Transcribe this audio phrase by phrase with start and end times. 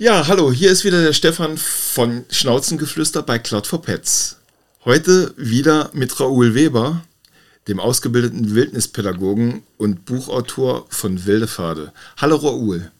[0.00, 4.38] Ja, hallo, hier ist wieder der Stefan von Schnauzengeflüster bei Cloud for Pets.
[4.84, 7.02] Heute wieder mit Raoul Weber,
[7.68, 11.92] dem ausgebildeten Wildnispädagogen und Buchautor von Wilde Pfade.
[12.20, 12.90] Hallo Raoul.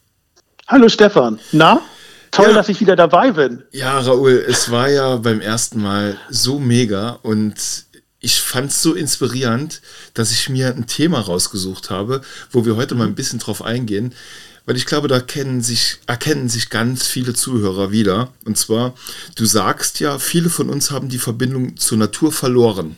[0.68, 1.40] Hallo Stefan.
[1.50, 1.82] Na?
[2.30, 2.54] Toll, ja.
[2.54, 3.64] dass ich wieder dabei bin.
[3.72, 7.86] Ja, Raoul, es war ja beim ersten Mal so mega und
[8.24, 9.82] ich fand es so inspirierend,
[10.14, 14.14] dass ich mir ein Thema rausgesucht habe, wo wir heute mal ein bisschen drauf eingehen,
[14.66, 18.32] weil ich glaube, da kennen sich, erkennen sich ganz viele Zuhörer wieder.
[18.46, 18.94] Und zwar,
[19.36, 22.96] du sagst ja, viele von uns haben die Verbindung zur Natur verloren.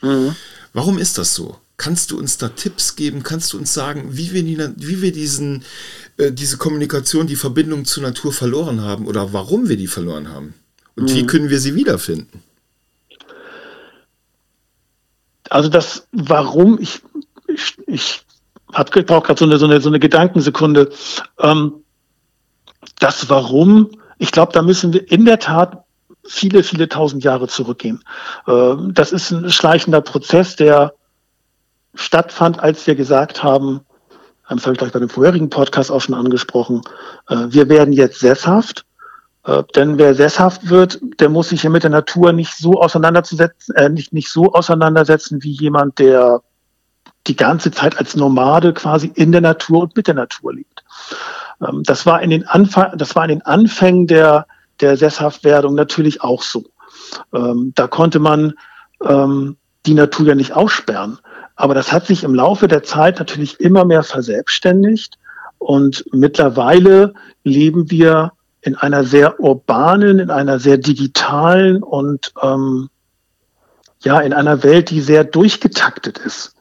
[0.00, 0.34] Mhm.
[0.72, 1.58] Warum ist das so?
[1.76, 3.22] Kannst du uns da Tipps geben?
[3.22, 5.64] Kannst du uns sagen, wie wir, die, wie wir diesen,
[6.16, 10.54] äh, diese Kommunikation, die Verbindung zur Natur verloren haben oder warum wir die verloren haben?
[10.94, 11.14] Und mhm.
[11.14, 12.42] wie können wir sie wiederfinden?
[15.50, 17.02] Also das Warum, ich,
[17.46, 18.26] ich, ich
[18.72, 20.90] habe brauche gerade so eine, so, eine, so eine Gedankensekunde.
[21.40, 21.72] Ähm,
[22.98, 25.84] das Warum, ich glaube, da müssen wir in der Tat
[26.24, 28.02] viele, viele tausend Jahre zurückgehen.
[28.46, 30.94] Ähm, das ist ein schleichender Prozess, der
[31.94, 33.80] stattfand, als wir gesagt haben,
[34.48, 36.82] das habe ich gleich bei dem vorherigen Podcast auch schon angesprochen,
[37.28, 38.84] äh, wir werden jetzt sesshaft.
[39.46, 43.74] Äh, denn wer sesshaft wird, der muss sich ja mit der Natur nicht so auseinanderzusetzen,
[43.76, 46.42] äh, nicht, nicht so auseinandersetzen wie jemand, der
[47.26, 50.84] die ganze Zeit als Nomade quasi in der Natur und mit der Natur lebt.
[51.60, 54.46] Ähm, das war in den Anfang, das war in den Anfängen der,
[54.80, 56.64] der Sesshaftwerdung natürlich auch so.
[57.32, 58.54] Ähm, da konnte man
[59.04, 61.18] ähm, die Natur ja nicht aussperren.
[61.54, 65.18] Aber das hat sich im Laufe der Zeit natürlich immer mehr verselbstständigt.
[65.58, 68.32] Und mittlerweile leben wir
[68.66, 72.90] in einer sehr urbanen, in einer sehr digitalen und ähm,
[74.00, 76.54] ja, in einer Welt, die sehr durchgetaktet ist.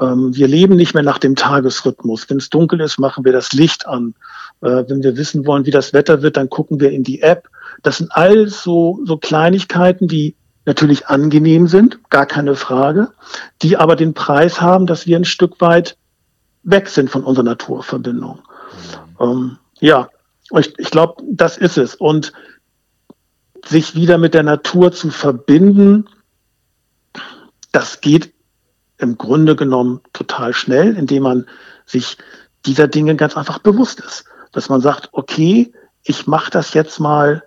[0.00, 2.28] Ähm, wir leben nicht mehr nach dem Tagesrhythmus.
[2.28, 4.14] Wenn es dunkel ist, machen wir das Licht an.
[4.60, 7.48] Äh, wenn wir wissen wollen, wie das Wetter wird, dann gucken wir in die App.
[7.82, 10.36] Das sind all so, so Kleinigkeiten, die
[10.66, 13.12] natürlich angenehm sind, gar keine Frage,
[13.62, 15.96] die aber den Preis haben, dass wir ein Stück weit
[16.62, 18.40] weg sind von unserer Naturverbindung.
[19.18, 19.24] Mhm.
[19.24, 20.08] Ähm, ja,
[20.50, 21.94] ich, ich glaube, das ist es.
[21.94, 22.32] Und
[23.66, 26.06] sich wieder mit der Natur zu verbinden,
[27.72, 28.32] das geht
[28.98, 31.46] im Grunde genommen total schnell, indem man
[31.86, 32.16] sich
[32.66, 34.24] dieser Dinge ganz einfach bewusst ist.
[34.52, 35.72] Dass man sagt, okay,
[36.04, 37.42] ich mache das jetzt mal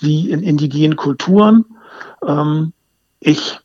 [0.00, 1.64] wie in indigenen Kulturen.
[2.26, 2.72] Ähm,
[3.20, 3.60] ich,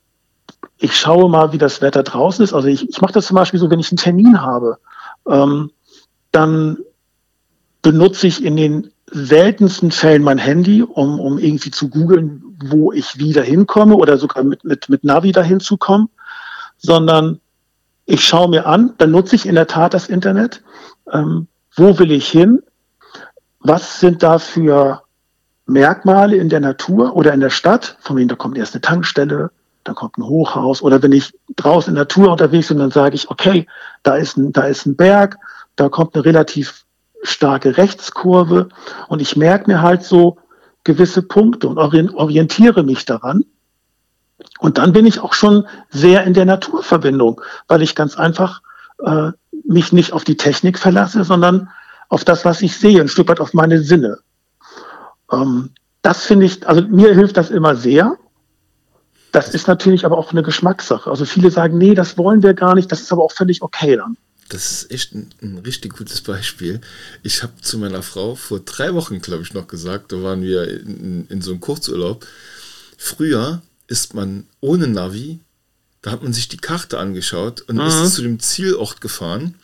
[0.78, 2.54] ich schaue mal, wie das Wetter draußen ist.
[2.54, 4.78] Also ich, ich mache das zum Beispiel so, wenn ich einen Termin habe,
[5.28, 5.72] ähm,
[6.32, 6.78] dann
[7.82, 13.18] benutze ich in den seltensten Fällen mein Handy, um, um irgendwie zu googeln, wo ich
[13.18, 16.10] wieder hinkomme oder sogar mit, mit, mit Navi dahin zu kommen
[16.80, 17.40] sondern
[18.06, 20.64] ich schaue mir an, dann nutze ich in der Tat das Internet.
[21.12, 22.64] Ähm, wo will ich hin?
[23.60, 25.04] Was sind da für
[25.68, 27.98] Merkmale in der Natur oder in der Stadt?
[28.00, 29.52] Von wem da kommt erst eine Tankstelle,
[29.84, 30.82] dann kommt ein Hochhaus.
[30.82, 33.68] Oder wenn ich draußen in der Natur unterwegs bin, dann sage ich, okay,
[34.02, 35.38] da ist ein, da ist ein Berg,
[35.76, 36.86] da kommt eine relativ
[37.24, 38.70] starke Rechtskurve
[39.08, 40.38] und ich merke mir halt so
[40.84, 43.46] gewisse Punkte und orientiere mich daran.
[44.60, 48.62] Und dann bin ich auch schon sehr in der Naturverbindung, weil ich ganz einfach
[49.06, 49.32] äh,
[49.66, 51.70] mich nicht auf die Technik verlasse, sondern
[52.08, 54.20] auf das, was ich sehe, ein Stück weit auf meine Sinne.
[55.32, 58.18] Ähm, das finde ich, also mir hilft das immer sehr.
[59.32, 61.10] Das ist natürlich aber auch eine Geschmackssache.
[61.10, 63.96] Also viele sagen, nee, das wollen wir gar nicht, das ist aber auch völlig okay
[63.96, 64.18] dann.
[64.50, 66.82] Das ist echt ein, ein richtig gutes Beispiel.
[67.24, 70.68] Ich habe zu meiner Frau vor drei Wochen, glaube ich, noch gesagt, da waren wir
[70.68, 72.26] in, in so einem Kurzurlaub.
[72.98, 75.40] Früher ist man ohne Navi,
[76.02, 77.82] da hat man sich die Karte angeschaut und mhm.
[77.82, 79.56] ist zu dem Zielort gefahren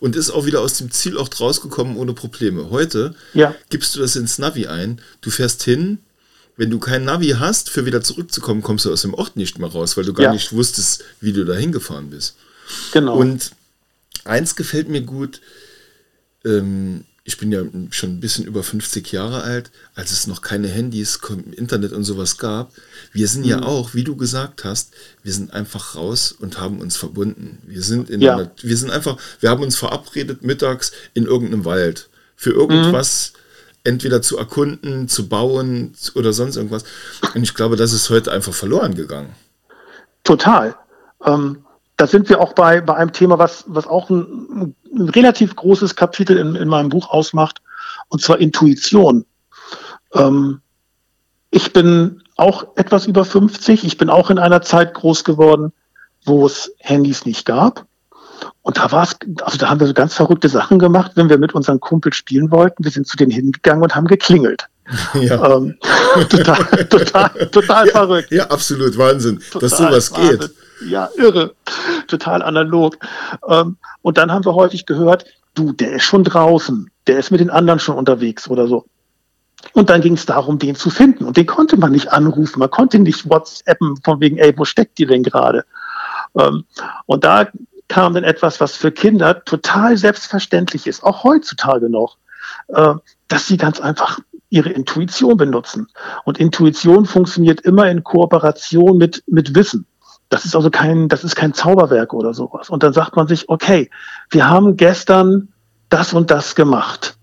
[0.00, 2.70] und ist auch wieder aus dem Zielort rausgekommen ohne Probleme.
[2.70, 3.54] Heute ja.
[3.70, 5.98] gibst du das ins Navi ein, du fährst hin,
[6.56, 9.70] wenn du kein Navi hast, für wieder zurückzukommen, kommst du aus dem Ort nicht mehr
[9.70, 10.32] raus, weil du gar ja.
[10.32, 12.36] nicht wusstest, wie du da hingefahren bist.
[12.92, 13.16] Genau.
[13.16, 13.52] Und
[14.24, 15.40] eins gefällt mir gut,
[16.44, 20.66] ähm, ich bin ja schon ein bisschen über 50 Jahre alt, als es noch keine
[20.66, 21.20] Handys,
[21.52, 22.72] Internet und sowas gab.
[23.12, 23.48] Wir sind mhm.
[23.48, 24.92] ja auch, wie du gesagt hast,
[25.22, 27.58] wir sind einfach raus und haben uns verbunden.
[27.64, 28.34] Wir sind in ja.
[28.34, 33.78] einer, wir sind einfach, wir haben uns verabredet mittags in irgendeinem Wald für irgendwas mhm.
[33.84, 36.82] entweder zu erkunden, zu bauen oder sonst irgendwas.
[37.34, 39.32] Und ich glaube, das ist heute einfach verloren gegangen.
[40.24, 40.74] Total.
[41.24, 41.64] Ähm,
[42.02, 45.94] da sind wir auch bei, bei einem Thema, was, was auch ein, ein relativ großes
[45.94, 47.62] Kapitel in, in meinem Buch ausmacht,
[48.08, 49.24] und zwar Intuition.
[50.12, 50.62] Ähm,
[51.52, 53.84] ich bin auch etwas über 50.
[53.84, 55.72] Ich bin auch in einer Zeit groß geworden,
[56.24, 57.86] wo es Handys nicht gab.
[58.62, 61.38] und da war es, also da haben wir so ganz verrückte Sachen gemacht, wenn wir
[61.38, 62.82] mit unseren Kumpels spielen wollten.
[62.82, 64.66] Wir sind zu denen hingegangen und haben geklingelt.
[65.14, 65.56] Ja.
[65.56, 65.78] Ähm,
[66.28, 68.32] total, total, total ja, verrückt.
[68.32, 70.40] Ja, absolut Wahnsinn, total dass sowas Wahnsinn.
[70.40, 70.50] geht.
[70.86, 71.54] Ja, irre.
[72.06, 72.96] Total analog.
[73.48, 75.24] Ähm, und dann haben wir häufig gehört,
[75.54, 78.86] du, der ist schon draußen, der ist mit den anderen schon unterwegs oder so.
[79.74, 81.24] Und dann ging es darum, den zu finden.
[81.24, 84.98] Und den konnte man nicht anrufen, man konnte nicht WhatsAppen von wegen, ey, wo steckt
[84.98, 85.64] die denn gerade?
[86.38, 86.64] Ähm,
[87.06, 87.48] und da
[87.88, 92.16] kam dann etwas, was für Kinder total selbstverständlich ist, auch heutzutage noch,
[92.68, 92.94] äh,
[93.28, 94.18] dass sie ganz einfach
[94.50, 95.88] ihre Intuition benutzen.
[96.24, 99.86] Und Intuition funktioniert immer in Kooperation mit, mit Wissen.
[100.32, 102.70] Das ist also kein, das ist kein Zauberwerk oder sowas.
[102.70, 103.90] Und dann sagt man sich, okay,
[104.30, 105.48] wir haben gestern
[105.90, 107.18] das und das gemacht.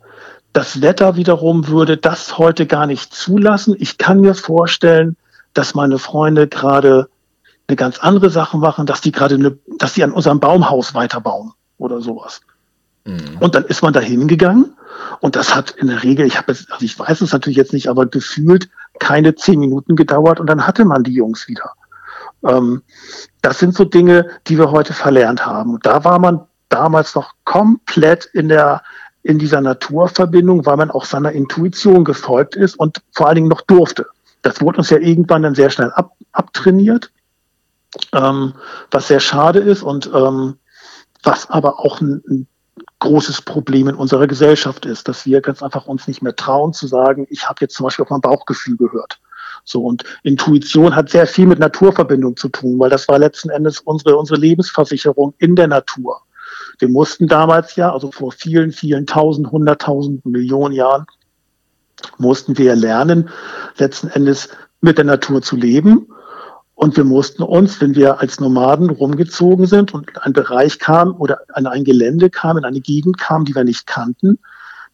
[0.53, 3.75] Das Wetter wiederum würde das heute gar nicht zulassen.
[3.79, 5.17] Ich kann mir vorstellen,
[5.55, 7.09] dass meine Freunde gerade
[7.67, 11.53] eine ganz andere Sache machen, dass die gerade eine, dass die an unserem Baumhaus weiterbauen
[11.79, 12.41] oder sowas.
[13.05, 13.39] Mhm.
[13.39, 14.75] Und dann ist man da hingegangen
[15.19, 17.73] und das hat in der Regel, ich habe jetzt, also ich weiß es natürlich jetzt
[17.73, 18.69] nicht, aber gefühlt
[18.99, 21.73] keine zehn Minuten gedauert und dann hatte man die Jungs wieder.
[22.47, 22.81] Ähm,
[23.41, 25.79] das sind so Dinge, die wir heute verlernt haben.
[25.81, 28.81] Da war man damals noch komplett in der
[29.21, 33.61] in dieser Naturverbindung, weil man auch seiner Intuition gefolgt ist und vor allen Dingen noch
[33.61, 34.07] durfte.
[34.41, 37.11] Das wurde uns ja irgendwann dann sehr schnell ab, abtrainiert,
[38.13, 38.53] ähm,
[38.91, 40.57] was sehr schade ist und ähm,
[41.23, 42.47] was aber auch ein, ein
[42.99, 46.87] großes Problem in unserer Gesellschaft ist, dass wir ganz einfach uns nicht mehr trauen zu
[46.87, 49.19] sagen, ich habe jetzt zum Beispiel auf mein Bauchgefühl gehört.
[49.69, 53.79] So, und Intuition hat sehr viel mit Naturverbindung zu tun, weil das war letzten Endes
[53.79, 56.21] unsere, unsere Lebensversicherung in der Natur.
[56.79, 61.05] Wir mussten damals ja, also vor vielen, vielen tausend, hunderttausend Millionen Jahren,
[62.17, 63.29] mussten wir lernen,
[63.77, 64.49] letzten Endes
[64.81, 66.07] mit der Natur zu leben.
[66.73, 71.41] Und wir mussten uns, wenn wir als Nomaden rumgezogen sind und ein Bereich kam oder
[71.53, 74.39] an ein Gelände kam, in eine Gegend kam, die wir nicht kannten,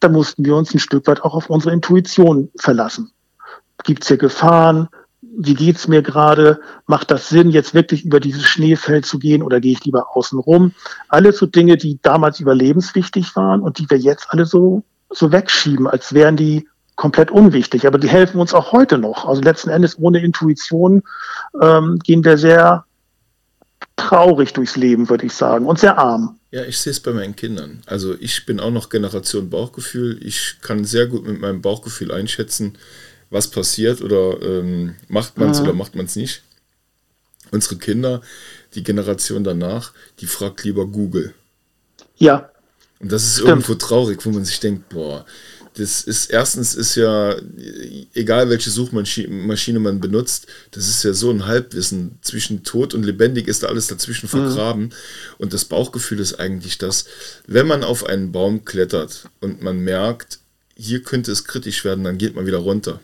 [0.02, 3.12] da mussten wir uns ein Stück weit auch auf unsere Intuition verlassen.
[3.86, 4.90] Gibt es hier Gefahren?
[5.22, 6.60] Wie geht's mir gerade?
[6.88, 10.40] Macht das Sinn, jetzt wirklich über dieses Schneefeld zu gehen oder gehe ich lieber außen
[10.40, 10.74] rum?
[11.08, 15.88] Alles so Dinge, die damals überlebenswichtig waren und die wir jetzt alle so, so wegschieben,
[15.88, 17.86] als wären die komplett unwichtig.
[17.86, 19.26] Aber die helfen uns auch heute noch.
[19.26, 21.04] Also letzten Endes ohne Intuition
[21.62, 22.86] ähm, gehen wir sehr
[23.96, 26.40] traurig durchs Leben, würde ich sagen, und sehr arm.
[26.52, 27.82] Ja, ich sehe es bei meinen Kindern.
[27.86, 30.20] Also ich bin auch noch Generation Bauchgefühl.
[30.26, 32.78] Ich kann sehr gut mit meinem Bauchgefühl einschätzen,
[33.30, 35.66] was passiert oder ähm, macht man es mhm.
[35.66, 36.44] oder macht man es nicht.
[37.52, 38.22] Unsere Kinder,
[38.74, 41.34] die Generation danach, die fragt lieber Google.
[42.18, 42.50] Ja.
[43.00, 43.50] Und das ist Stimmt.
[43.50, 45.26] irgendwo traurig, wo man sich denkt, boah,
[45.78, 47.36] das ist erstens ist ja,
[48.14, 52.18] egal welche Suchmaschine man benutzt, das ist ja so ein Halbwissen.
[52.22, 54.30] Zwischen tot und lebendig ist da alles dazwischen mhm.
[54.30, 54.84] vergraben.
[54.84, 54.92] Mhm.
[55.38, 57.06] Und das Bauchgefühl ist eigentlich das,
[57.46, 60.40] wenn man auf einen Baum klettert und man merkt,
[60.78, 63.02] hier könnte es kritisch werden, dann geht man wieder runter.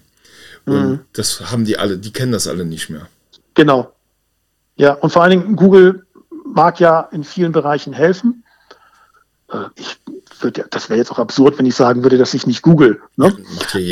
[0.65, 0.99] Und mhm.
[1.13, 3.07] das haben die alle, die kennen das alle nicht mehr.
[3.53, 3.93] Genau.
[4.75, 6.05] Ja, und vor allen Dingen, Google
[6.45, 8.43] mag ja in vielen Bereichen helfen.
[9.51, 9.97] Äh, ich
[10.39, 12.99] würde, das wäre jetzt auch absurd, wenn ich sagen würde, dass ich nicht Google.
[13.15, 13.35] Ne?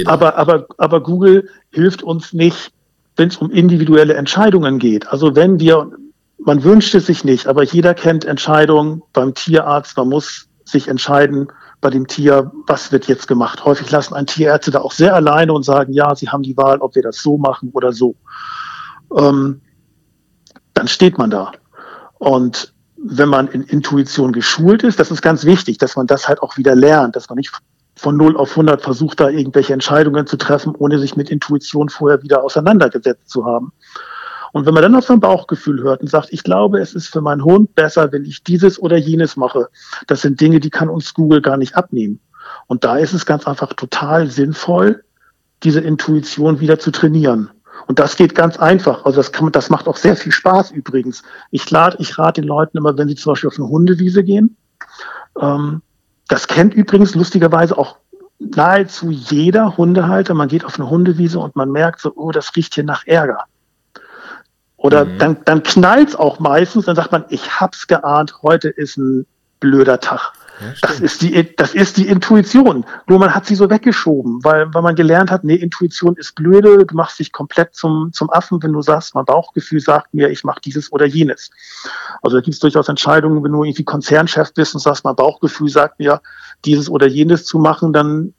[0.06, 2.71] Aber, aber, aber Google hilft uns nicht,
[3.16, 5.07] wenn es um individuelle Entscheidungen geht.
[5.07, 5.92] Also wenn wir,
[6.39, 11.52] man wünscht es sich nicht, aber jeder kennt Entscheidungen beim Tierarzt, man muss sich entscheiden,
[11.81, 13.64] bei dem Tier, was wird jetzt gemacht.
[13.64, 16.80] Häufig lassen ein Tierärzte da auch sehr alleine und sagen, ja, sie haben die Wahl,
[16.80, 18.16] ob wir das so machen oder so.
[19.16, 19.62] Ähm,
[20.74, 21.52] dann steht man da.
[22.18, 26.42] Und wenn man in Intuition geschult ist, das ist ganz wichtig, dass man das halt
[26.42, 27.52] auch wieder lernt, dass man nicht
[27.95, 32.21] von 0 auf 100 versucht, da irgendwelche Entscheidungen zu treffen, ohne sich mit Intuition vorher
[32.24, 33.71] wieder auseinandergesetzt zu haben.
[34.51, 37.21] Und wenn man dann auf sein Bauchgefühl hört und sagt, ich glaube, es ist für
[37.21, 39.69] meinen Hund besser, wenn ich dieses oder jenes mache,
[40.07, 42.19] das sind Dinge, die kann uns Google gar nicht abnehmen.
[42.68, 45.03] Und da ist es ganz einfach total sinnvoll,
[45.63, 47.49] diese Intuition wieder zu trainieren.
[47.87, 49.06] Und das geht ganz einfach.
[49.06, 51.23] Also das kann das macht auch sehr viel Spaß übrigens.
[51.51, 54.57] Ich lade, ich rate den Leuten immer, wenn sie zum Beispiel auf eine Hundewiese gehen.
[55.39, 55.81] Ähm,
[56.27, 57.97] das kennt übrigens lustigerweise auch
[58.39, 60.33] nahezu jeder Hundehalter.
[60.33, 63.45] Man geht auf eine Hundewiese und man merkt so, oh, das riecht hier nach Ärger.
[64.80, 65.18] Oder mhm.
[65.19, 69.26] dann, dann knallt es auch meistens, dann sagt man, ich hab's geahnt, heute ist ein
[69.59, 70.31] blöder Tag.
[70.62, 72.86] Ja, das, ist die, das ist die Intuition.
[73.07, 76.86] Nur man hat sie so weggeschoben, weil, weil man gelernt hat, nee, Intuition ist blöde,
[76.86, 80.44] du machst dich komplett zum, zum Affen, wenn du sagst, mein Bauchgefühl sagt mir, ich
[80.44, 81.50] mache dieses oder jenes.
[82.21, 85.69] Also da gibt es durchaus Entscheidungen, wenn du irgendwie Konzernchef bist und sagst, mein Bauchgefühl
[85.69, 86.21] sagt mir,
[86.66, 88.33] dieses oder jenes zu machen, dann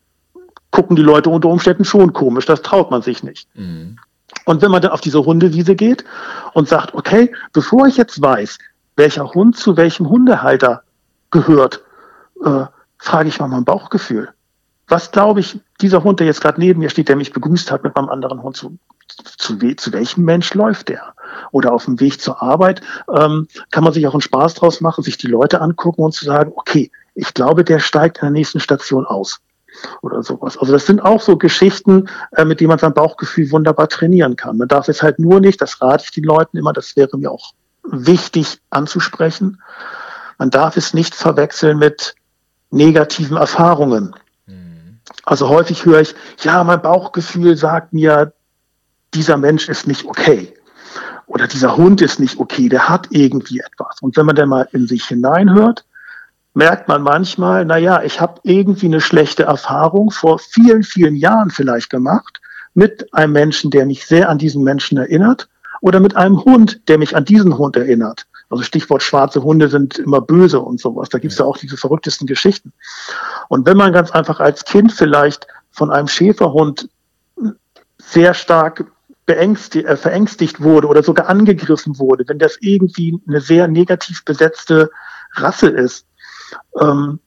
[0.70, 3.48] gucken die Leute unter Umständen schon komisch, das traut man sich nicht.
[3.54, 3.98] Mhm.
[4.44, 6.04] Und wenn man dann auf diese Hundewiese geht
[6.54, 8.58] und sagt, okay, bevor ich jetzt weiß,
[8.96, 10.82] welcher Hund zu welchem Hundehalter
[11.30, 11.82] gehört,
[12.44, 12.64] äh,
[12.98, 14.30] frage ich mal mein Bauchgefühl.
[14.88, 17.84] Was glaube ich, dieser Hund, der jetzt gerade neben mir steht, der mich begrüßt hat
[17.84, 18.76] mit meinem anderen Hund, zu,
[19.38, 21.14] zu, zu welchem Mensch läuft der?
[21.52, 22.80] Oder auf dem Weg zur Arbeit
[23.14, 26.24] ähm, kann man sich auch einen Spaß draus machen, sich die Leute angucken und zu
[26.24, 29.40] sagen, okay, ich glaube, der steigt in der nächsten Station aus
[30.02, 30.56] oder sowas.
[30.58, 34.58] Also das sind auch so Geschichten, äh, mit denen man sein Bauchgefühl wunderbar trainieren kann.
[34.58, 37.30] Man darf es halt nur nicht, das rate ich den Leuten immer, das wäre mir
[37.30, 39.62] auch wichtig anzusprechen,
[40.38, 42.14] man darf es nicht verwechseln mit
[42.70, 44.14] negativen Erfahrungen.
[44.46, 45.00] Mhm.
[45.24, 48.32] Also häufig höre ich, ja, mein Bauchgefühl sagt mir,
[49.14, 50.54] dieser Mensch ist nicht okay.
[51.26, 54.00] Oder dieser Hund ist nicht okay, der hat irgendwie etwas.
[54.00, 55.84] Und wenn man dann mal in sich hineinhört,
[56.54, 61.90] merkt man manchmal, naja, ich habe irgendwie eine schlechte Erfahrung vor vielen, vielen Jahren vielleicht
[61.90, 62.40] gemacht
[62.74, 65.48] mit einem Menschen, der mich sehr an diesen Menschen erinnert
[65.80, 68.26] oder mit einem Hund, der mich an diesen Hund erinnert.
[68.48, 71.08] Also Stichwort schwarze Hunde sind immer böse und sowas.
[71.08, 72.72] Da gibt es ja auch diese verrücktesten Geschichten.
[73.48, 76.88] Und wenn man ganz einfach als Kind vielleicht von einem Schäferhund
[77.98, 78.86] sehr stark
[79.26, 84.90] äh, verängstigt wurde oder sogar angegriffen wurde, wenn das irgendwie eine sehr negativ besetzte
[85.34, 86.06] Rasse ist,
[86.80, 87.20] ähm,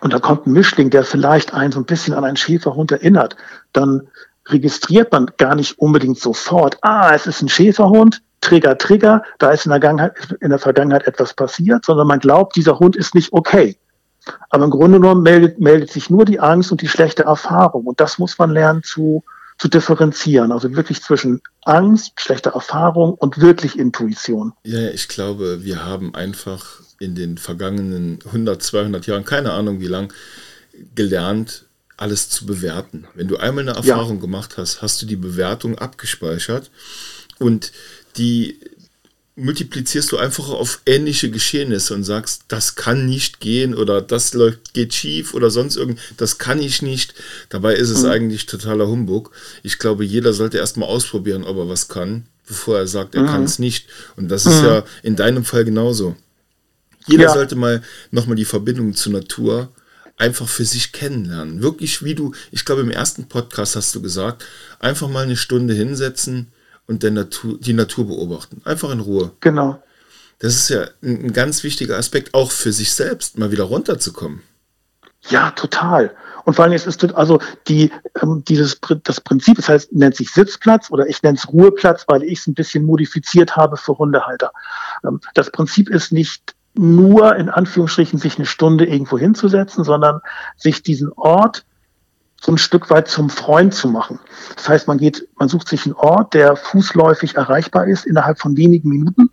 [0.00, 3.36] und da kommt ein Mischling, der vielleicht einen so ein bisschen an einen Schäferhund erinnert,
[3.72, 4.08] dann
[4.46, 9.64] registriert man gar nicht unbedingt sofort, ah, es ist ein Schäferhund, Trigger, Trigger, da ist
[9.64, 13.76] in der, in der Vergangenheit etwas passiert, sondern man glaubt, dieser Hund ist nicht okay.
[14.50, 17.84] Aber im Grunde genommen meldet, meldet sich nur die Angst und die schlechte Erfahrung.
[17.84, 19.22] Und das muss man lernen zu,
[19.58, 20.52] zu differenzieren.
[20.52, 24.52] Also wirklich zwischen Angst, schlechter Erfahrung und wirklich Intuition.
[24.62, 29.86] Ja, ich glaube, wir haben einfach in den vergangenen 100, 200 Jahren, keine Ahnung wie
[29.86, 30.12] lang,
[30.94, 33.06] gelernt, alles zu bewerten.
[33.14, 34.20] Wenn du einmal eine Erfahrung ja.
[34.22, 36.70] gemacht hast, hast du die Bewertung abgespeichert
[37.38, 37.72] und
[38.16, 38.58] die
[39.36, 44.74] multiplizierst du einfach auf ähnliche Geschehnisse und sagst, das kann nicht gehen oder das läuft,
[44.74, 47.14] geht schief oder sonst irgend, das kann ich nicht.
[47.48, 48.10] Dabei ist es mhm.
[48.10, 49.32] eigentlich totaler Humbug.
[49.62, 53.26] Ich glaube, jeder sollte erstmal ausprobieren, ob er was kann, bevor er sagt, er mhm.
[53.26, 53.88] kann es nicht.
[54.16, 54.66] Und das ist mhm.
[54.66, 56.14] ja in deinem Fall genauso.
[57.06, 57.32] Jeder ja.
[57.32, 59.72] sollte mal nochmal die Verbindung zur Natur
[60.16, 61.62] einfach für sich kennenlernen.
[61.62, 64.44] Wirklich, wie du, ich glaube, im ersten Podcast hast du gesagt,
[64.78, 66.52] einfach mal eine Stunde hinsetzen
[66.86, 68.62] und der Natur, die Natur beobachten.
[68.64, 69.32] Einfach in Ruhe.
[69.40, 69.82] Genau.
[70.38, 74.42] Das ist ja ein, ein ganz wichtiger Aspekt, auch für sich selbst, mal wieder runterzukommen.
[75.28, 76.14] Ja, total.
[76.44, 80.30] Und vor allem es ist also die ähm, dieses das Prinzip, das heißt nennt sich
[80.30, 84.52] Sitzplatz oder ich nenne es Ruheplatz, weil ich es ein bisschen modifiziert habe für Hundehalter.
[85.02, 90.20] Ähm, das Prinzip ist nicht nur in Anführungsstrichen sich eine Stunde irgendwo hinzusetzen, sondern
[90.56, 91.64] sich diesen Ort
[92.40, 94.20] so ein Stück weit zum Freund zu machen.
[94.56, 98.56] Das heißt, man geht, man sucht sich einen Ort, der fußläufig erreichbar ist innerhalb von
[98.56, 99.30] wenigen Minuten.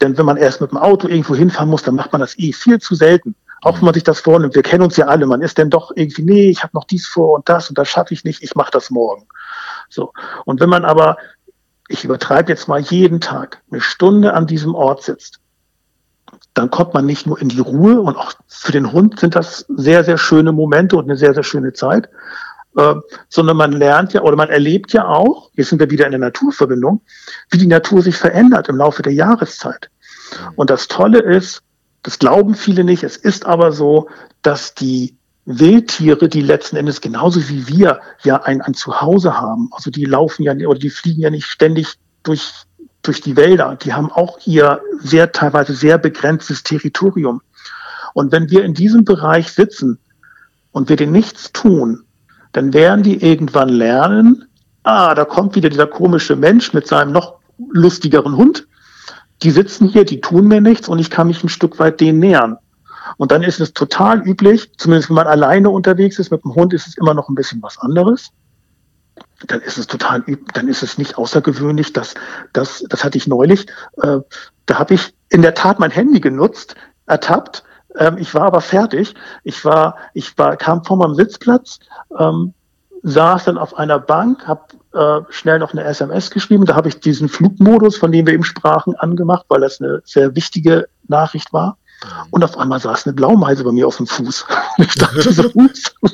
[0.00, 2.52] Denn wenn man erst mit dem Auto irgendwo hinfahren muss, dann macht man das eh
[2.52, 3.34] viel zu selten.
[3.62, 4.54] Auch wenn man sich das vornimmt.
[4.54, 5.26] Wir kennen uns ja alle.
[5.26, 7.88] Man ist denn doch irgendwie, nee, ich habe noch dies vor und das und das
[7.88, 8.42] schaffe ich nicht.
[8.42, 9.26] Ich mache das morgen.
[9.88, 10.12] So.
[10.44, 11.16] Und wenn man aber,
[11.88, 15.40] ich übertreibe jetzt mal jeden Tag eine Stunde an diesem Ort sitzt,
[16.54, 19.66] dann kommt man nicht nur in die Ruhe und auch für den Hund sind das
[19.68, 22.08] sehr, sehr schöne Momente und eine sehr, sehr schöne Zeit,
[22.76, 22.94] äh,
[23.28, 26.20] sondern man lernt ja oder man erlebt ja auch, jetzt sind wir wieder in der
[26.20, 27.00] Naturverbindung,
[27.50, 29.90] wie die Natur sich verändert im Laufe der Jahreszeit.
[30.56, 31.62] Und das Tolle ist,
[32.02, 34.08] das glauben viele nicht, es ist aber so,
[34.42, 39.90] dass die Wildtiere, die letzten Endes genauso wie wir ja ein, ein Zuhause haben, also
[39.90, 42.64] die laufen ja oder die fliegen ja nicht ständig durch
[43.04, 43.76] durch die Wälder.
[43.80, 47.42] Die haben auch ihr sehr teilweise sehr begrenztes Territorium.
[48.14, 49.98] Und wenn wir in diesem Bereich sitzen
[50.72, 52.04] und wir den nichts tun,
[52.52, 54.46] dann werden die irgendwann lernen,
[54.82, 57.36] ah, da kommt wieder dieser komische Mensch mit seinem noch
[57.70, 58.66] lustigeren Hund.
[59.42, 62.20] Die sitzen hier, die tun mir nichts und ich kann mich ein Stück weit denen
[62.20, 62.56] nähern.
[63.18, 66.72] Und dann ist es total üblich, zumindest wenn man alleine unterwegs ist, mit dem Hund
[66.72, 68.32] ist es immer noch ein bisschen was anderes
[69.46, 72.14] dann ist es total, dann ist es nicht außergewöhnlich, dass
[72.52, 73.66] das, das hatte ich neulich,
[74.02, 74.18] äh,
[74.66, 76.74] da habe ich in der Tat mein Handy genutzt,
[77.06, 77.64] ertappt.
[77.96, 79.14] Ähm, ich war aber fertig.
[79.42, 81.78] Ich war, ich war, kam vor meinem Sitzplatz,
[82.18, 82.54] ähm,
[83.02, 84.62] saß dann auf einer Bank, habe
[84.94, 86.64] äh, schnell noch eine SMS geschrieben.
[86.64, 90.34] Da habe ich diesen Flugmodus, von dem wir eben sprachen, angemacht, weil das eine sehr
[90.34, 91.76] wichtige Nachricht war.
[92.30, 94.46] Und auf einmal saß eine Blaumeise bei mir auf dem Fuß.
[94.78, 95.44] Ich dachte so,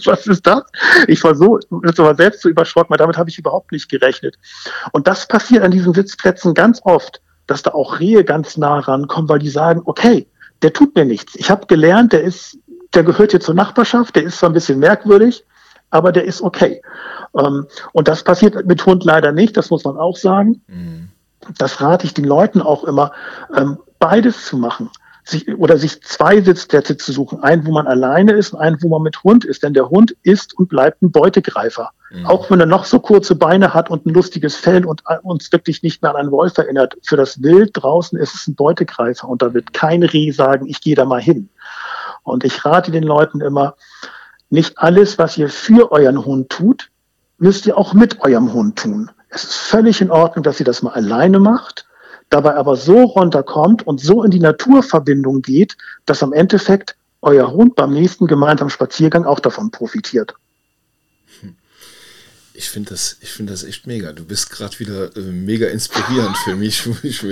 [0.05, 0.63] was ist das?
[1.07, 4.37] Ich war so, das war selbst so überschrocken, weil damit habe ich überhaupt nicht gerechnet.
[4.93, 9.29] Und das passiert an diesen Sitzplätzen ganz oft, dass da auch Rehe ganz nah rankommen,
[9.31, 10.27] weil die sagen, okay,
[10.63, 11.35] der tut mir nichts.
[11.37, 12.59] Ich habe gelernt, der ist,
[12.93, 15.45] der gehört hier zur Nachbarschaft, der ist zwar ein bisschen merkwürdig,
[15.91, 16.83] aber der ist okay.
[17.35, 20.63] Ähm, und das passiert mit Hund leider nicht, das muss man auch sagen.
[20.67, 21.09] Mhm.
[21.57, 23.13] Das rate ich den Leuten auch immer.
[23.57, 24.91] Ähm, beides zu machen,
[25.25, 28.89] sich, oder sich zwei Sitzplätze zu suchen, einen, wo man alleine ist und einen, wo
[28.89, 31.91] man mit Hund ist, denn der Hund ist und bleibt ein Beutegreifer.
[32.11, 32.27] Mhm.
[32.27, 35.83] Auch wenn er noch so kurze Beine hat und ein lustiges Fell und uns wirklich
[35.83, 39.43] nicht mehr an einen Wolf erinnert, für das Wild draußen ist es ein Beutegreifer und
[39.43, 41.49] da wird kein Reh sagen, ich gehe da mal hin.
[42.23, 43.77] Und ich rate den Leuten immer,
[44.51, 46.91] nicht alles, was ihr für euren Hund tut,
[47.39, 49.11] müsst ihr auch mit eurem Hund tun.
[49.29, 51.87] Es ist völlig in Ordnung, dass ihr das mal alleine macht,
[52.31, 57.75] dabei aber so runterkommt und so in die Naturverbindung geht, dass am Endeffekt euer Hund
[57.75, 60.35] beim nächsten gemeinsamen Spaziergang auch davon profitiert.
[62.55, 64.13] Ich finde das, ich das echt mega.
[64.13, 66.87] Du bist gerade wieder äh, mega inspirierend für mich.
[67.03, 67.23] Ich,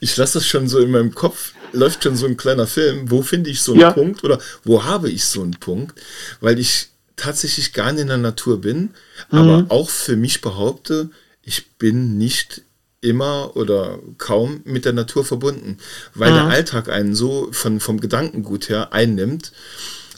[0.00, 3.10] ich lasse das schon so in meinem Kopf, läuft schon so ein kleiner Film.
[3.10, 3.92] Wo finde ich so einen ja.
[3.92, 6.00] Punkt oder wo habe ich so einen Punkt?
[6.40, 8.94] Weil ich tatsächlich gar nicht in der Natur bin,
[9.30, 9.38] mhm.
[9.38, 11.10] aber auch für mich behaupte,
[11.42, 12.62] ich bin nicht
[13.02, 15.76] immer oder kaum mit der Natur verbunden,
[16.14, 16.36] weil mhm.
[16.36, 19.52] der Alltag einen so von, vom Gedankengut her einnimmt,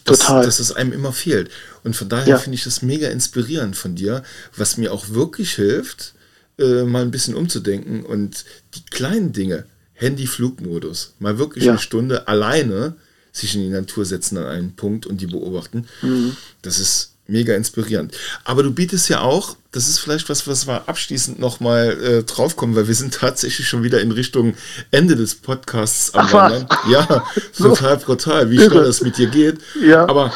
[0.04, 0.44] dass, Total.
[0.44, 1.50] dass es einem immer fehlt.
[1.82, 2.38] Und von daher ja.
[2.38, 4.22] finde ich das mega inspirierend von dir,
[4.54, 6.14] was mir auch wirklich hilft,
[6.58, 9.64] äh, mal ein bisschen umzudenken und die kleinen Dinge,
[9.94, 11.72] Handy-Flugmodus, mal wirklich ja.
[11.72, 12.96] eine Stunde alleine
[13.32, 15.86] sich in die Natur setzen an einen Punkt und die beobachten.
[16.02, 16.36] Mhm.
[16.62, 18.14] Das ist mega inspirierend.
[18.44, 22.76] Aber du bietest ja auch, das ist vielleicht was, was wir abschließend nochmal äh, draufkommen,
[22.76, 24.54] weil wir sind tatsächlich schon wieder in Richtung
[24.90, 26.66] Ende des Podcasts am Wandern.
[26.88, 27.24] Ja,
[27.56, 29.58] total brutal, wie schnell das mit dir geht.
[29.80, 30.08] Ja.
[30.08, 30.32] Aber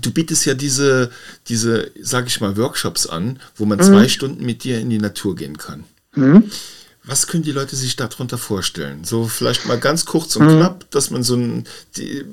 [0.00, 1.10] du bietest ja diese,
[1.48, 3.84] diese, sag ich mal, Workshops an, wo man mhm.
[3.84, 5.84] zwei Stunden mit dir in die Natur gehen kann.
[6.14, 6.50] Mhm.
[7.06, 9.04] Was können die Leute sich darunter vorstellen?
[9.04, 10.56] So vielleicht mal ganz kurz und mhm.
[10.58, 11.64] knapp, dass man so ein,
[11.96, 12.24] die,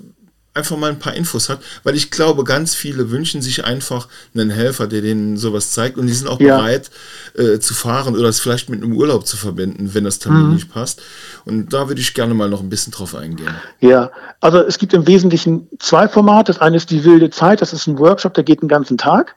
[0.54, 4.50] einfach mal ein paar Infos hat, weil ich glaube, ganz viele wünschen sich einfach einen
[4.50, 6.58] Helfer, der denen sowas zeigt und die sind auch ja.
[6.58, 6.92] bereit
[7.38, 10.54] äh, zu fahren oder es vielleicht mit einem Urlaub zu verbinden, wenn das Termin mhm.
[10.56, 11.02] nicht passt.
[11.46, 13.56] Und da würde ich gerne mal noch ein bisschen drauf eingehen.
[13.80, 16.52] Ja, also es gibt im Wesentlichen zwei Formate.
[16.52, 19.36] Das eine ist die wilde Zeit, das ist ein Workshop, der geht den ganzen Tag.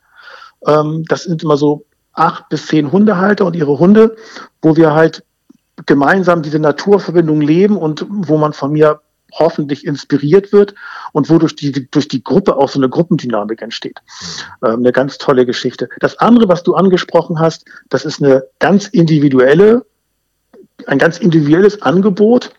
[0.66, 4.16] Ähm, das sind immer so acht bis zehn Hundehalter und ihre Hunde,
[4.62, 5.22] wo wir halt
[5.86, 9.00] gemeinsam diese Naturverbindung leben und wo man von mir
[9.38, 10.74] hoffentlich inspiriert wird
[11.12, 14.00] und wodurch die, durch die Gruppe auch so eine Gruppendynamik entsteht.
[14.60, 14.66] Mhm.
[14.68, 15.88] Ähm, eine ganz tolle Geschichte.
[16.00, 19.84] Das andere, was du angesprochen hast, das ist eine ganz individuelle,
[20.86, 22.52] ein ganz individuelles Angebot.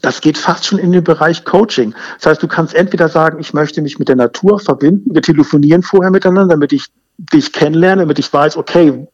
[0.00, 1.94] Das geht fast schon in den Bereich Coaching.
[2.16, 5.14] Das heißt, du kannst entweder sagen, ich möchte mich mit der Natur verbinden.
[5.14, 6.86] Wir telefonieren vorher miteinander, damit ich
[7.18, 9.06] dich kennenlerne, damit ich weiß, okay,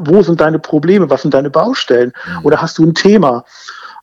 [0.00, 2.12] wo sind deine Probleme, was sind deine Baustellen?
[2.26, 2.44] Mhm.
[2.44, 3.44] Oder hast du ein Thema?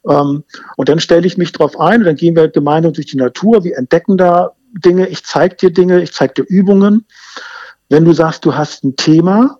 [0.10, 0.44] Ähm,
[0.78, 3.78] und dann stelle ich mich darauf ein dann gehen wir gemeinsam durch die Natur, wir
[3.78, 7.06] entdecken da Dinge, ich zeige dir Dinge, ich zeige dir Übungen.
[7.89, 9.60] Wenn du sagst, du hast ein Thema,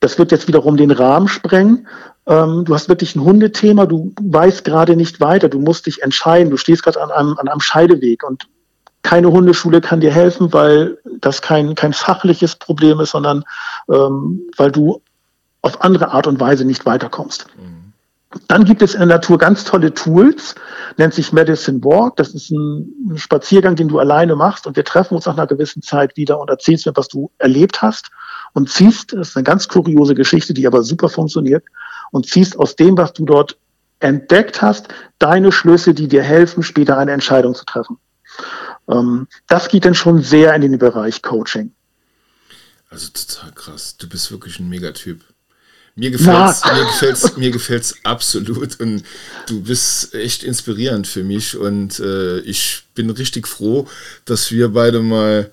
[0.00, 1.86] das wird jetzt wiederum den Rahmen sprengen.
[2.26, 6.50] Ähm, du hast wirklich ein Hundethema, du weißt gerade nicht weiter, du musst dich entscheiden,
[6.50, 8.48] du stehst gerade an einem, an einem Scheideweg und
[9.02, 13.44] keine Hundeschule kann dir helfen, weil das kein, kein fachliches Problem ist, sondern
[13.88, 15.00] ähm, weil du
[15.62, 17.46] auf andere Art und Weise nicht weiterkommst.
[17.56, 17.75] Mhm.
[18.48, 20.54] Dann gibt es in der Natur ganz tolle Tools,
[20.96, 22.16] nennt sich Medicine Walk.
[22.16, 25.82] Das ist ein Spaziergang, den du alleine machst und wir treffen uns nach einer gewissen
[25.82, 28.10] Zeit wieder und erzählst mir, was du erlebt hast
[28.52, 31.64] und ziehst, das ist eine ganz kuriose Geschichte, die aber super funktioniert,
[32.10, 33.58] und ziehst aus dem, was du dort
[34.00, 37.98] entdeckt hast, deine Schlüsse, die dir helfen, später eine Entscheidung zu treffen.
[38.88, 41.72] Ähm, das geht dann schon sehr in den Bereich Coaching.
[42.90, 43.96] Also total krass.
[43.96, 45.22] Du bist wirklich ein Megatyp.
[45.98, 49.02] Mir gefällt's, mir gefällt's, mir gefällt's absolut und
[49.48, 53.88] du bist echt inspirierend für mich und äh, ich bin richtig froh,
[54.26, 55.50] dass wir beide mal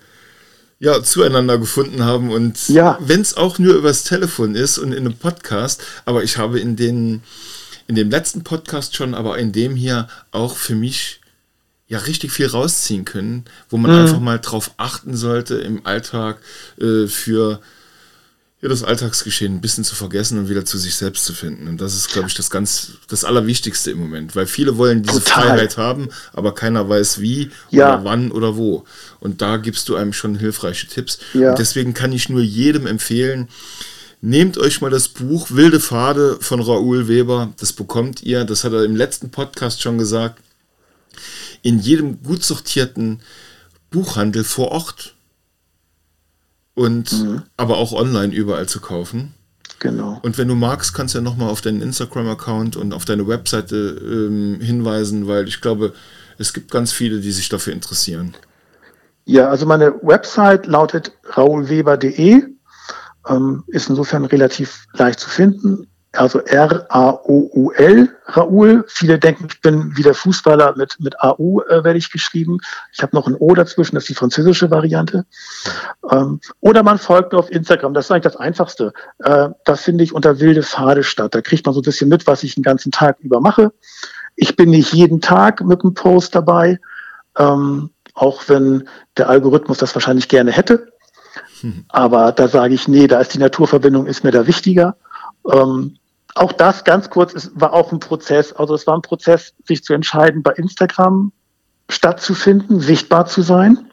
[0.80, 2.98] ja, zueinander gefunden haben und ja.
[3.00, 6.76] wenn es auch nur übers Telefon ist und in einem Podcast, aber ich habe in
[6.76, 7.22] den
[7.86, 11.20] in dem letzten Podcast schon, aber in dem hier auch für mich
[11.88, 13.98] ja richtig viel rausziehen können, wo man mhm.
[13.98, 16.38] einfach mal drauf achten sollte im Alltag
[16.78, 17.60] äh, für
[18.64, 21.68] ja, das Alltagsgeschehen ein bisschen zu vergessen und wieder zu sich selbst zu finden.
[21.68, 25.22] Und das ist, glaube ich, das ganz, das Allerwichtigste im Moment, weil viele wollen diese
[25.22, 25.48] Total.
[25.48, 27.92] Freiheit haben, aber keiner weiß wie ja.
[27.92, 28.86] oder wann oder wo.
[29.20, 31.18] Und da gibst du einem schon hilfreiche Tipps.
[31.34, 31.50] Ja.
[31.50, 33.48] Und deswegen kann ich nur jedem empfehlen,
[34.26, 37.52] Nehmt euch mal das Buch Wilde Pfade von Raoul Weber.
[37.60, 40.40] Das bekommt ihr, das hat er im letzten Podcast schon gesagt,
[41.60, 43.20] in jedem gut sortierten
[43.90, 45.13] Buchhandel vor Ort
[46.74, 47.42] und mhm.
[47.56, 49.34] aber auch online überall zu kaufen.
[49.78, 50.18] Genau.
[50.22, 53.76] Und wenn du magst, kannst du ja nochmal auf deinen Instagram-Account und auf deine Webseite
[53.76, 55.92] ähm, hinweisen, weil ich glaube,
[56.38, 58.34] es gibt ganz viele, die sich dafür interessieren.
[59.26, 62.44] Ja, also meine Website lautet raulweber.de,
[63.28, 65.86] ähm, ist insofern relativ leicht zu finden.
[66.16, 68.84] Also R-A-O-U-L, Raoul.
[68.88, 72.58] Viele denken, ich bin wie der Fußballer mit, mit A-U äh, werde ich geschrieben.
[72.92, 75.26] Ich habe noch ein O dazwischen, das ist die französische Variante.
[76.10, 78.92] Ähm, oder man folgt mir auf Instagram, das ist eigentlich das Einfachste.
[79.18, 81.34] Äh, das finde ich unter wilde Pfade statt.
[81.34, 83.72] Da kriegt man so ein bisschen mit, was ich den ganzen Tag über mache.
[84.36, 86.80] Ich bin nicht jeden Tag mit einem Post dabei,
[87.38, 90.92] ähm, auch wenn der Algorithmus das wahrscheinlich gerne hätte.
[91.60, 91.84] Hm.
[91.88, 94.96] Aber da sage ich, nee, da ist die Naturverbindung, ist mir da wichtiger.
[95.50, 95.98] Ähm,
[96.34, 98.52] auch das ganz kurz, es war auch ein Prozess.
[98.52, 101.32] Also es war ein Prozess, sich zu entscheiden, bei Instagram
[101.88, 103.90] stattzufinden, sichtbar zu sein.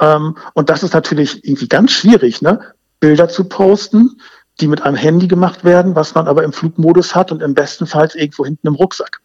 [0.00, 2.60] Ähm, und das ist natürlich irgendwie ganz schwierig, ne?
[3.00, 4.20] Bilder zu posten,
[4.60, 7.86] die mit einem Handy gemacht werden, was man aber im Flugmodus hat und im besten
[7.86, 9.20] Fall irgendwo hinten im Rucksack.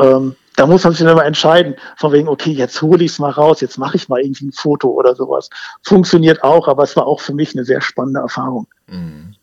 [0.00, 3.18] ähm, da muss man sich dann immer entscheiden, von wegen, okay, jetzt hole ich es
[3.18, 5.50] mal raus, jetzt mache ich mal irgendwie ein Foto oder sowas.
[5.82, 8.66] Funktioniert auch, aber es war auch für mich eine sehr spannende Erfahrung.
[8.86, 9.34] Mhm.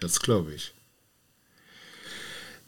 [0.00, 0.75] Das glaube ich.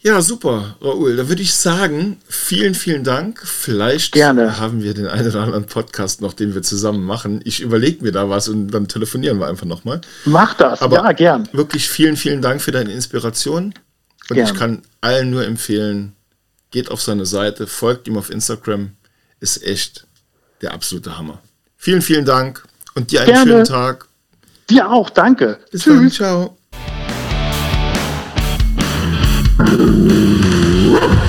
[0.09, 1.17] Ja, super, Raoul.
[1.17, 3.43] Da würde ich sagen, vielen, vielen Dank.
[3.45, 4.59] Vielleicht Gerne.
[4.59, 7.43] haben wir den einen oder anderen Podcast noch, den wir zusammen machen.
[7.45, 10.01] Ich überlege mir da was und dann telefonieren wir einfach nochmal.
[10.25, 11.47] Mach das, Aber ja, gern.
[11.53, 13.75] Wirklich vielen, vielen Dank für deine Inspiration.
[14.31, 14.47] Und gern.
[14.47, 16.15] ich kann allen nur empfehlen,
[16.71, 18.93] geht auf seine Seite, folgt ihm auf Instagram.
[19.41, 20.07] Ist echt
[20.63, 21.39] der absolute Hammer.
[21.77, 23.51] Vielen, vielen Dank und dir einen Gerne.
[23.51, 24.07] schönen Tag.
[24.71, 25.59] Dir auch, danke.
[25.71, 25.97] Bis Tschüss.
[25.97, 26.58] Dann, ciao.
[29.69, 31.28] Rawr!